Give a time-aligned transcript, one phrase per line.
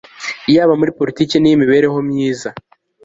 [0.55, 2.49] yaba muri politiki n'iy'imibereho myiza